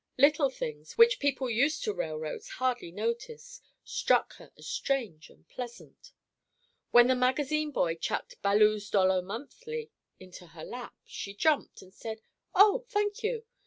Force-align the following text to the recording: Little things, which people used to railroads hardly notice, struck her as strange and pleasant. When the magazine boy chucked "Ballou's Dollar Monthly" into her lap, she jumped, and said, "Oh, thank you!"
Little 0.17 0.49
things, 0.49 0.97
which 0.97 1.19
people 1.19 1.47
used 1.47 1.83
to 1.83 1.93
railroads 1.93 2.49
hardly 2.57 2.91
notice, 2.91 3.61
struck 3.83 4.33
her 4.37 4.51
as 4.57 4.65
strange 4.65 5.29
and 5.29 5.47
pleasant. 5.47 6.11
When 6.89 7.05
the 7.05 7.13
magazine 7.13 7.69
boy 7.69 7.97
chucked 7.97 8.41
"Ballou's 8.41 8.89
Dollar 8.89 9.21
Monthly" 9.21 9.91
into 10.19 10.47
her 10.47 10.65
lap, 10.65 10.95
she 11.05 11.35
jumped, 11.35 11.83
and 11.83 11.93
said, 11.93 12.23
"Oh, 12.55 12.83
thank 12.89 13.21
you!" 13.21 13.45